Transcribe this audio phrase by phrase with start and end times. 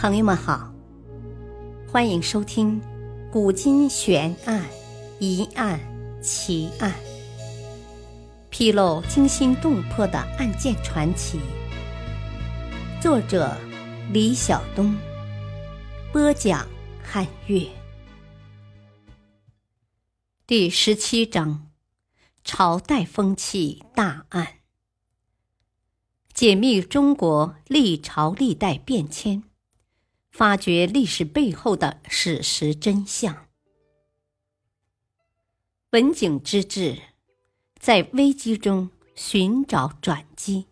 [0.00, 0.72] 朋友们好，
[1.86, 2.80] 欢迎收听
[3.30, 4.64] 《古今悬案、
[5.18, 5.78] 疑案、
[6.22, 6.90] 奇案》，
[8.48, 11.38] 披露惊心动魄的案件传奇。
[12.98, 13.54] 作者：
[14.10, 14.96] 李晓东，
[16.14, 16.66] 播讲：
[17.04, 17.66] 汉月。
[20.46, 21.68] 第十七章：
[22.42, 24.60] 朝代风气大案，
[26.32, 29.42] 解密中国历朝历代变迁。
[30.40, 33.46] 发掘历史背后的史实真相。
[35.90, 36.98] 文景之治，
[37.78, 40.64] 在危机中寻找转机。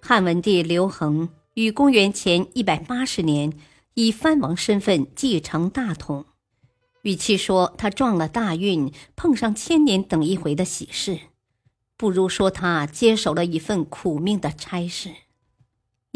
[0.00, 3.52] 汉文帝刘恒于公元前一百八十年
[3.92, 6.24] 以藩王身份继承大统，
[7.02, 11.20] 与其说他撞了大运，碰上千年等一回的喜事，
[11.98, 15.14] 不如说他接手了一份苦命的差事。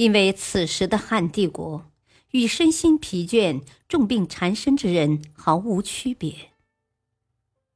[0.00, 1.84] 因为此时的汉帝国
[2.30, 6.52] 与身心疲倦、重病缠身之人毫无区别。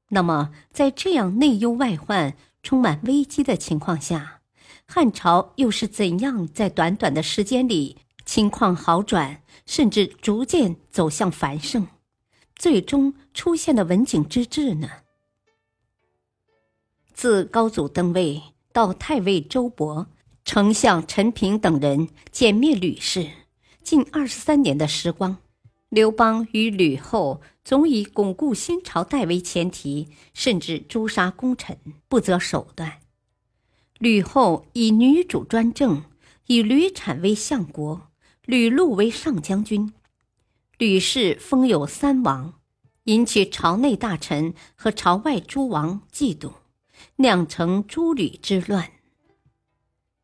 [0.08, 4.40] 那么，在这样内忧外患、充满危机的情况下，
[4.86, 11.88] 汉朝又是怎样在短短的时间里情况好转，甚至逐渐走向繁盛，
[12.56, 14.88] 最终出现了文景之治呢？
[17.12, 20.06] 自高祖登位到太尉周勃。
[20.44, 23.30] 丞相陈平等人歼灭吕氏，
[23.82, 25.38] 近二十三年的时光，
[25.88, 31.78] 刘邦与吕后总以巩固新朝代为前提，甚至诛杀功臣，
[32.08, 33.00] 不择手段。
[33.98, 36.04] 吕后以女主专政，
[36.46, 38.08] 以吕产为相国，
[38.44, 39.94] 吕禄为上将军，
[40.76, 42.60] 吕氏封有三王，
[43.04, 46.52] 引起朝内大臣和朝外诸王嫉妒，
[47.16, 48.90] 酿成诸吕之乱。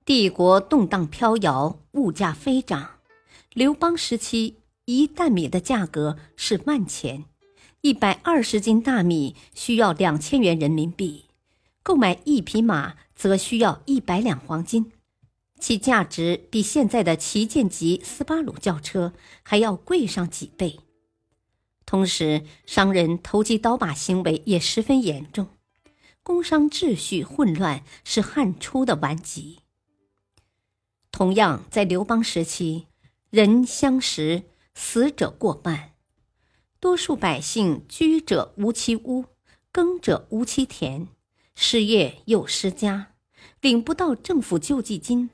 [0.07, 2.99] 帝国动荡飘摇，物价飞涨。
[3.53, 7.27] 刘邦时期，一担米的价格是万钱，
[7.83, 11.27] 一百二十斤大米需要两千元人民币，
[11.83, 14.91] 购买一匹马则需要一百两黄金，
[15.61, 20.81] 其价值比现在的旗舰级斯巴鲁轿车还要贵上几倍。
[21.85, 25.49] 同时，商人投机倒把行为也十分严重，
[26.23, 29.60] 工商秩序混乱是汉初的顽疾。
[31.11, 32.87] 同样，在刘邦时期，
[33.31, 34.45] 人相食，
[34.75, 35.93] 死者过半，
[36.79, 39.27] 多数百姓居者无其屋，
[39.71, 41.09] 耕者无其田，
[41.55, 43.13] 失业又失家，
[43.61, 45.31] 领不到政府救济金，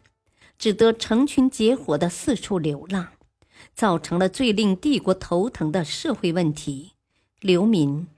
[0.58, 3.12] 只得成群结伙的四处流浪，
[3.74, 6.92] 造成了最令帝国头疼的社会问题——
[7.40, 8.08] 流民。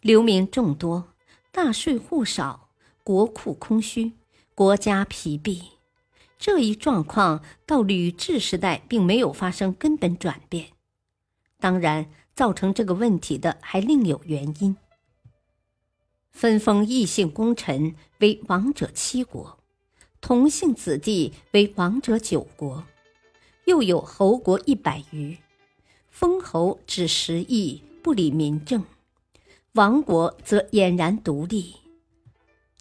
[0.00, 1.12] 流民众多，
[1.52, 2.70] 大税户少，
[3.04, 4.12] 国库空虚，
[4.54, 5.73] 国家疲弊。
[6.44, 10.72] 这一状况到吕雉时代并没有发生根本转变。
[11.58, 14.76] 当然，造成这个问题的还另有原因。
[16.30, 19.58] 分封异姓功臣为王者七国，
[20.20, 22.84] 同姓子弟为王者九国，
[23.64, 25.38] 又有侯国一百余，
[26.10, 28.82] 封侯只十亿，不理民政；
[29.72, 31.76] 王国则俨然独立。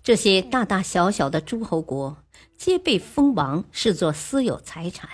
[0.03, 2.17] 这些大大小小的诸侯国。
[2.57, 5.09] 皆被封王视作私有财产，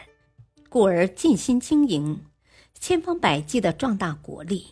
[0.68, 2.26] 故而尽心经营，
[2.80, 4.68] 千方百计的壮大国力，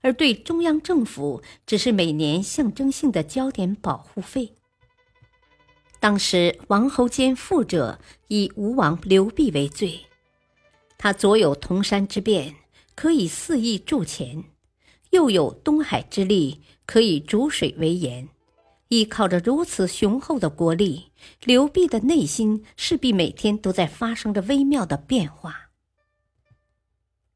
[0.00, 4.54] 而对中央政府只是每年象征性的交点保护费。
[6.00, 10.06] 当时王侯兼富者以吴王刘濞为最，
[10.96, 12.54] 他左有铜山之变，
[12.94, 14.44] 可以肆意铸钱；
[15.10, 18.28] 右有东海之力，可以逐水为盐。
[18.88, 21.10] 依靠着如此雄厚的国力，
[21.44, 25.70] 刘濞的内心势必每天都在发生着微妙的变化。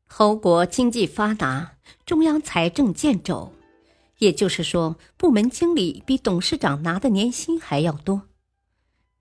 [0.06, 3.52] 侯国经济发达，中央财政见肘，
[4.18, 8.28] 也就是说，部门经理比董事长拿的年薪还要多。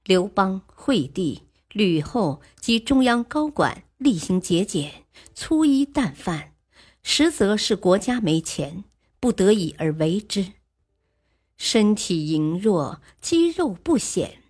[0.05, 6.53] 刘邦、惠帝、吕后及中央高管厉行节俭，粗衣淡饭，
[7.03, 8.83] 实则是国家没钱，
[9.19, 10.53] 不得已而为之。
[11.59, 14.41] 身体羸弱，肌肉不显，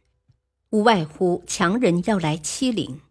[0.69, 3.01] 无外乎强人要来欺凌。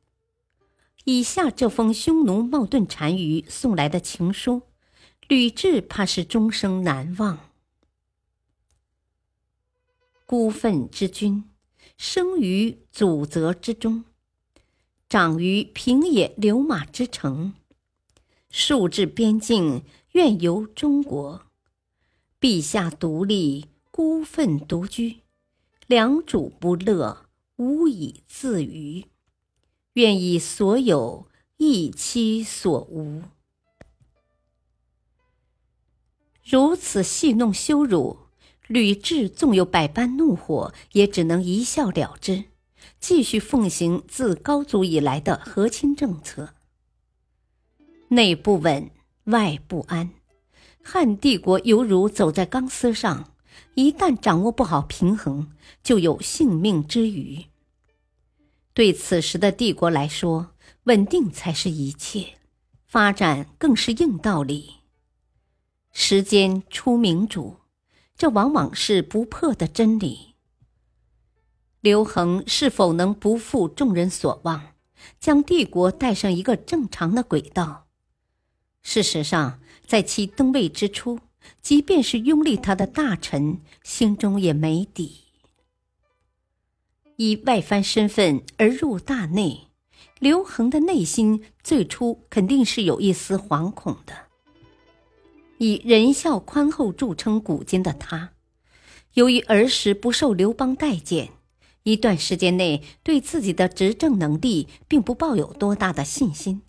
[1.04, 4.62] 以下这封匈奴冒顿单于送来的情书，
[5.26, 7.40] 吕雉怕是终生难忘。
[10.24, 11.50] 孤愤之君，
[11.96, 14.04] 生于祖泽之中，
[15.08, 17.54] 长于平野流马之城，
[18.52, 21.42] 戍至边境，愿游中国。
[22.40, 23.66] 陛下独立。
[23.98, 25.22] 孤愤独居，
[25.88, 29.04] 良主不乐，无以自娱。
[29.94, 33.24] 愿以所有益其所无。
[36.44, 38.18] 如此戏弄羞辱，
[38.68, 42.44] 吕雉纵有百般怒火，也只能一笑了之，
[43.00, 46.54] 继续奉行自高祖以来的和亲政策。
[48.10, 48.92] 内不稳，
[49.24, 50.10] 外不安，
[50.84, 53.34] 汉帝国犹如走在钢丝上，
[53.74, 55.50] 一旦掌握不好平衡，
[55.82, 57.46] 就有性命之虞。
[58.74, 60.50] 对此时的帝国来说，
[60.84, 62.38] 稳定才是一切，
[62.86, 64.76] 发展更是硬道理。
[65.92, 67.56] 时间出明主，
[68.16, 70.34] 这往往是不破的真理。
[71.80, 74.74] 刘恒是否能不负众人所望，
[75.18, 77.86] 将帝国带上一个正常的轨道？
[78.82, 81.18] 事实上，在其登位之初，
[81.60, 85.24] 即便是拥立他的大臣，心中也没底。
[87.16, 89.68] 以外藩身份而入大内，
[90.20, 94.14] 刘恒的内心最初肯定是有一丝惶恐的。
[95.58, 98.34] 以仁孝宽厚著称古今的他，
[99.14, 101.30] 由于儿时不受刘邦待见，
[101.82, 106.62] 一段时间内对自己的执政能力并不抱有多大的信心。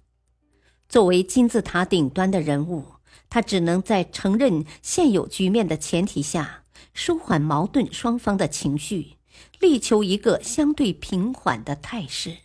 [0.87, 2.85] 作为金字塔顶端的人物，
[3.29, 9.17] 他只能在承认现有局面的前提下，舒缓矛盾双方的情绪，
[9.59, 12.37] 力求一个相对平缓的态势。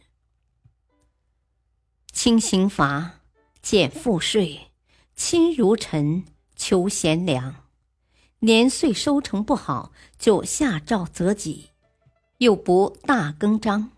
[2.12, 3.20] 轻刑罚，
[3.62, 4.68] 减赋税，
[5.16, 6.24] 亲如臣。
[6.56, 7.64] 求贤良，
[8.38, 11.70] 年岁收成不好就下诏责己，
[12.38, 13.90] 又不大更张，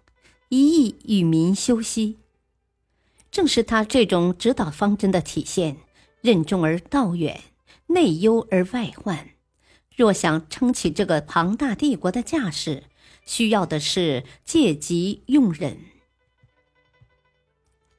[0.49, 2.17] 一意与民休息。
[3.31, 5.77] 正是他这种指导方针的体现，
[6.27, 7.41] 任重而道远，
[7.87, 9.29] 内忧而外患。
[9.95, 12.83] 若想撑起这个庞大帝国的架势，
[13.25, 15.79] 需要的是借机用忍。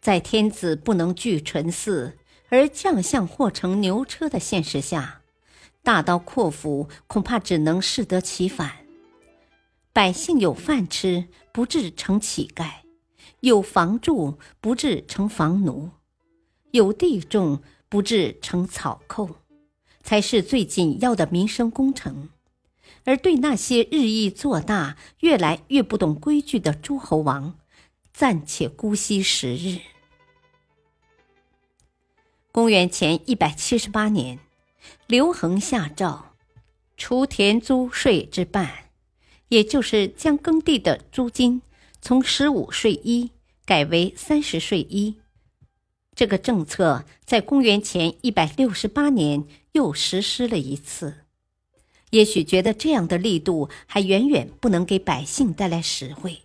[0.01, 2.15] 在天子不能拒纯嗣。
[2.50, 5.21] 而将相或乘牛车的现实下，
[5.83, 8.85] 大刀阔斧恐怕只能适得其反。
[9.91, 12.83] 百姓有饭吃，不至成乞丐；
[13.41, 15.89] 有房住，不至成房奴；
[16.71, 19.38] 有地种，不至成草寇，
[20.04, 22.30] 才是最紧要的民生工程。
[23.04, 27.57] 而对那些日益做大、越来越不懂规矩的诸侯王，
[28.13, 29.80] 暂且姑息时日。
[32.51, 34.39] 公元前一百七十八年，
[35.06, 36.34] 刘恒下诏，
[36.98, 38.89] 除田租税之半，
[39.48, 41.62] 也就是将耕地的租金
[42.01, 43.31] 从十五税一
[43.66, 45.16] 改为三十税一。
[46.18, 51.25] 这个政策在公元前一百六十八年又实施了一次。
[52.10, 56.40] 也许觉得这样的力度还远远不能给百姓带来实惠。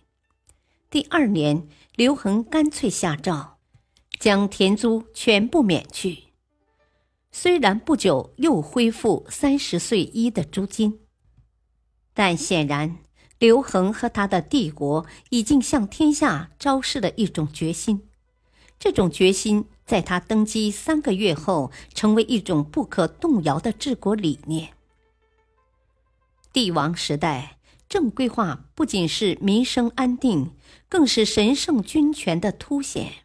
[0.91, 3.57] 第二年，刘恒干脆下诏。
[4.19, 6.25] 将田租全部免去，
[7.31, 10.99] 虽然不久又恢复三十岁一的租金，
[12.13, 12.99] 但显然
[13.37, 18.07] 刘恒和他的帝国已经向天下昭示了一种决心。
[18.83, 24.73] 这种决心在他登基三个月后，成为一种不可动摇的治国理念。
[26.51, 30.51] 帝王时代，正规化不仅是民生安定，
[30.89, 33.23] 更是神圣君权的凸显。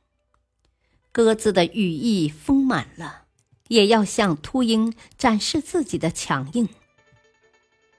[1.10, 3.24] 鸽子的羽翼丰满了，
[3.66, 6.68] 也要向秃鹰展示自己的强硬。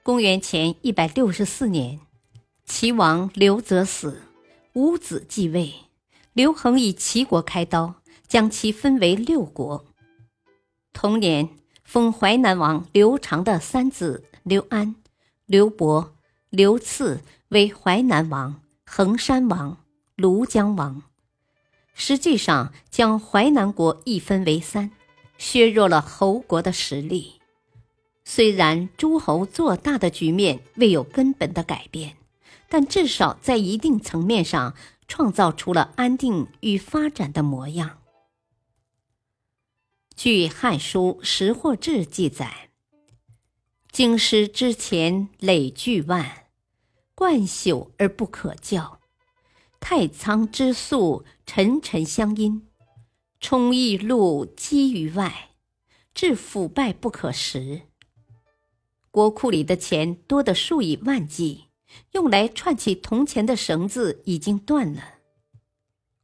[0.02, 2.00] 公元前一百六十四年，
[2.64, 4.22] 齐王刘泽死，
[4.72, 5.89] 无子继位。
[6.32, 7.96] 刘恒以齐国开刀，
[8.28, 9.84] 将其分为六国。
[10.92, 11.48] 同年，
[11.82, 14.94] 封淮南王刘长的三子刘安、
[15.46, 16.14] 刘伯、
[16.48, 19.78] 刘赐为淮南王、衡山王、
[20.16, 21.02] 庐江王。
[21.94, 24.92] 实际上，将淮南国一分为三，
[25.36, 27.40] 削弱了侯国的实力。
[28.24, 32.16] 虽然诸侯做大的局面未有根本的改变，
[32.68, 34.74] 但至少在一定层面上
[35.10, 37.98] 创造出了安定与发展的模样。
[40.14, 42.70] 据《汉书·识货志》记载
[43.90, 46.46] ：“京师之前累巨万，
[47.16, 49.00] 贯朽而不可教。”
[49.80, 52.68] 太仓之粟，沉沉相因；
[53.40, 55.50] 充溢禄积于外，
[56.14, 57.82] 至腐败不可食。
[59.10, 61.69] 国库里的钱多得数以万计，
[62.12, 65.02] 用来串起铜钱的绳子已经断了。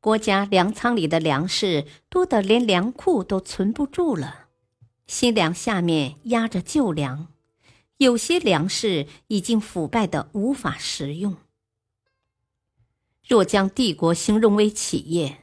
[0.01, 4.47] 国家粮仓里的粮食多得连粮库都存不住了，
[5.07, 7.29] 新粮下面压着旧粮，
[7.97, 11.37] 有些粮食已经腐败的无法食用。
[13.27, 15.39] 若将帝国形容为企业，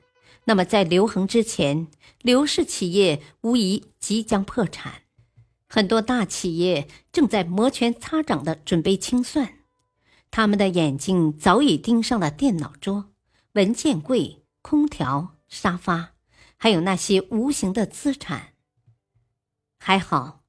[0.46, 1.88] 那么在刘恒之前，
[2.22, 5.02] 刘氏企业无疑即将破产。
[5.68, 9.60] 很多大企业正在摩拳擦掌的准备清算，
[10.36, 13.12] 他们的眼睛早已盯上了电脑桌、
[13.52, 16.14] 文件柜、空调、沙发，
[16.58, 18.54] 还有那些无形的资产。
[19.78, 20.42] 还好，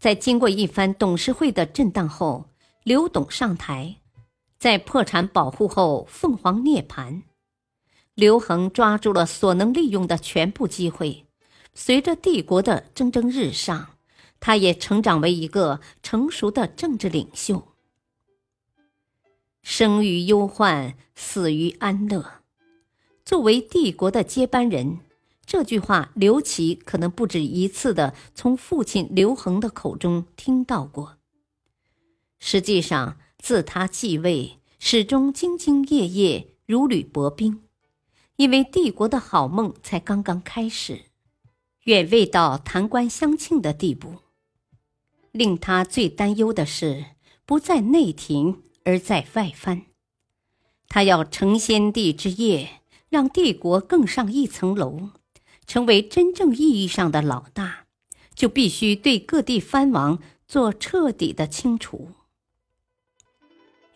[0.00, 2.48] 在经过一番董事会的震荡后，
[2.84, 3.96] 刘董上台。
[4.58, 7.20] 在破产保护后，凤凰涅槃。
[8.14, 11.26] 刘恒抓住了所能利用的全部机会。
[11.74, 13.90] 随着帝国的蒸蒸日上，
[14.40, 17.67] 他也成长为一个成熟的政治领袖。
[19.70, 22.40] 生于忧患，死于安乐。
[23.22, 25.00] 作为帝国的接班人，
[25.44, 31.18] 这句话刘琦可能不止一次的从父亲刘恒的口中听到过。
[32.38, 37.60] 实际上，自他继位，始终兢兢业业，如履薄冰，
[38.36, 41.02] 因为帝国的好梦才刚刚开始，
[41.84, 44.14] 远未到弹冠相庆的地步。
[45.30, 47.04] 令他最担忧的是，
[47.44, 49.82] 不在内廷，而在外藩。
[50.88, 52.80] 他要承先帝之业，
[53.10, 55.10] 让帝国更上一层楼，
[55.66, 57.84] 成为真正意义上的老大，
[58.34, 62.12] 就必须对各地藩王做彻底的清除。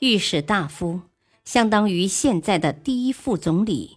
[0.00, 1.00] 御史大夫
[1.42, 3.96] 相当于现在的第一副总理，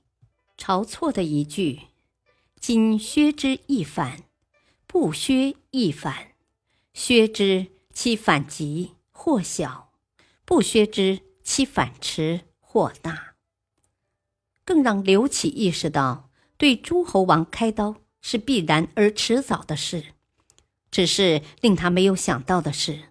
[0.58, 1.82] 晁错的一句
[2.58, 4.24] “今削之亦反，
[4.88, 6.30] 不削亦反，
[6.94, 9.85] 削之其反急或小，
[10.46, 13.36] 不削之其反持或大”，
[14.64, 20.14] 更让刘启意识到，对诸侯王开刀是必然而迟早的事。
[20.92, 23.06] 只是令他没有想到的是。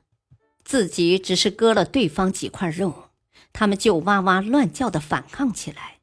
[0.64, 3.10] 自己只是割了对方几块肉，
[3.52, 6.00] 他们就哇哇乱叫的反抗起来。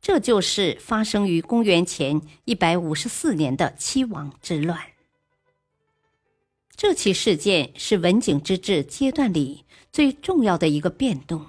[0.00, 4.80] 这就是发生于公元前一百五十四年的七王之乱。
[6.80, 11.46] 这起事件是文景之治阶段里最重要的一个变动。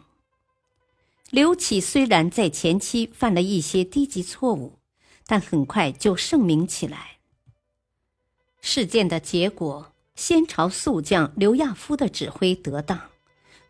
[1.29, 4.79] 刘启虽然在前期犯了一些低级错误，
[5.27, 7.19] 但很快就盛名起来。
[8.59, 9.93] 事件的结果。
[10.15, 12.99] 先朝宿将刘亚夫的指挥得当，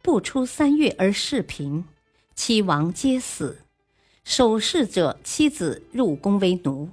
[0.02, 1.86] 不出三月而事平，
[2.34, 3.60] 七王皆死，
[4.24, 6.90] 守侍者妻子入宫为奴。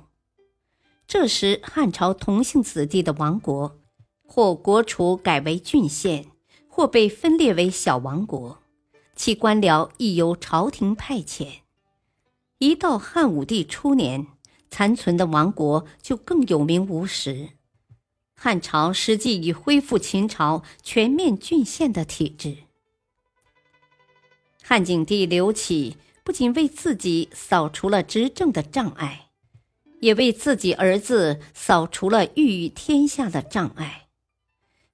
[1.06, 3.78] 这时汉朝同姓子弟的王国，
[4.26, 6.26] 或国除改为郡县，
[6.68, 8.62] 或被分裂为小王国，
[9.14, 11.60] 其官僚亦由朝廷派遣。
[12.58, 14.26] 一到汉武帝初年，
[14.70, 17.50] 残存的王国就更有名无实。
[18.34, 22.56] 汉朝实际已恢复秦朝全面郡县的体制。
[24.62, 29.28] 汉景帝刘启不仅为自己扫除了执政的障碍，
[30.00, 34.05] 也为自己儿子扫除了欲与天下的障碍。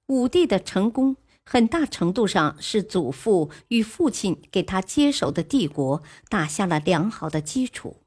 [0.07, 7.97] 武帝的成功，很大程度上是祖父与父亲给他接手的帝国打下了良好的基础。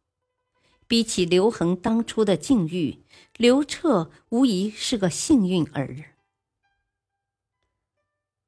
[0.88, 3.02] 比起刘恒当初的境遇，
[3.36, 6.12] 刘彻无疑是个幸运儿。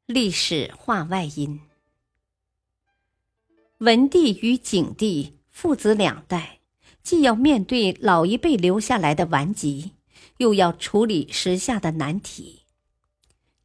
[0.07, 1.61] 历史话外音：
[3.79, 6.61] 文帝与景帝父子两代，
[7.03, 9.93] 既要面对老一辈留下来的顽疾，
[10.37, 12.58] 又要处理时下的难题。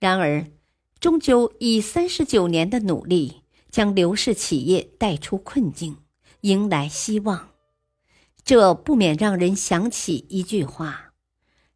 [0.04, 0.52] 然而，
[1.00, 6.00] 终究以三十九年的努力，将刘氏企业带出困境，
[6.42, 7.52] 迎来希望。
[8.44, 11.14] 这不免让人想起一句话，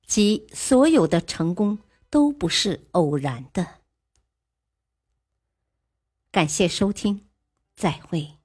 [0.05, 1.79] 即所有的成功
[2.09, 3.75] 都不是偶然的。
[6.29, 7.29] 感谢收听，
[7.77, 8.36] 再会。